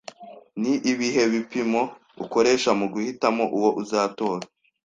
Ni 0.61 0.73
ibihe 0.91 1.23
bipimo 1.33 1.81
ukoresha 2.23 2.69
muguhitamo 2.79 3.43
uwo 3.57 3.69
uzatora? 3.81 4.45